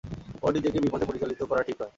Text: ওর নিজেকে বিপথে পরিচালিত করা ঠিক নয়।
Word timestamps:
ওর 0.43 0.51
নিজেকে 0.53 0.77
বিপথে 0.79 1.05
পরিচালিত 1.05 1.41
করা 1.43 1.61
ঠিক 1.63 1.77
নয়। 1.81 1.89